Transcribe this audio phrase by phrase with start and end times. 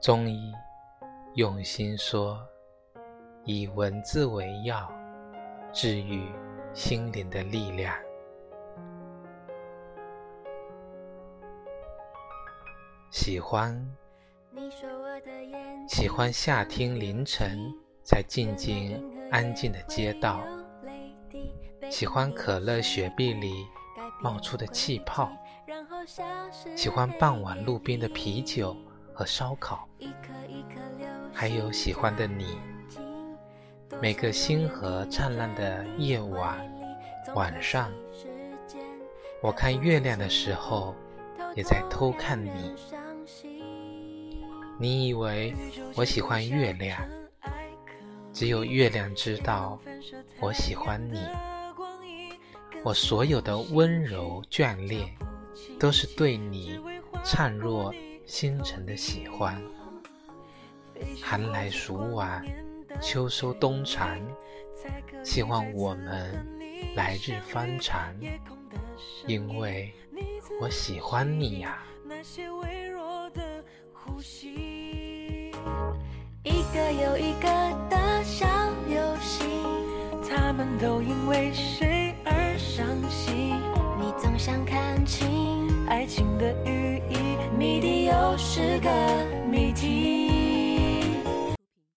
[0.00, 0.52] 中医
[1.34, 2.40] 用心说，
[3.44, 4.90] 以文字为药，
[5.72, 6.26] 治愈
[6.74, 7.94] 心灵的力量。
[13.10, 13.96] 喜欢，
[15.86, 17.58] 喜欢夏天凌晨
[18.02, 19.00] 在静静
[19.30, 20.40] 安静的街道，
[21.90, 23.66] 喜欢可乐雪碧里
[24.20, 25.30] 冒出的气泡，
[26.74, 28.74] 喜欢傍晚路边的啤酒
[29.12, 29.88] 和烧烤，
[31.32, 32.58] 还有喜欢的你。
[34.00, 36.58] 每个星河灿烂的夜晚，
[37.34, 37.92] 晚上，
[39.42, 40.94] 我看月亮的时候，
[41.54, 42.74] 也在偷看你。
[44.78, 45.54] 你以为
[45.94, 47.00] 我喜欢月亮，
[48.32, 49.78] 只有月亮知道
[50.40, 51.20] 我喜欢你。
[52.82, 55.14] 我所有的温柔眷恋，
[55.78, 56.80] 都是对你
[57.22, 57.94] 灿若
[58.32, 59.62] 星辰的喜欢。
[61.22, 62.42] 寒来暑往，
[62.98, 64.18] 秋收冬藏，
[65.22, 66.46] 希望我们
[66.96, 68.10] 来日方长，
[69.26, 69.92] 因为
[70.62, 71.82] 我喜欢你呀。
[76.42, 77.48] 一个又一个
[77.90, 78.46] 的小
[78.88, 79.44] 游戏，
[80.26, 83.60] 他们都因为谁而伤心？
[84.00, 88.01] 你总想看清爱情的寓意，谜底
[88.36, 88.90] 是个
[89.50, 90.21] 谜题。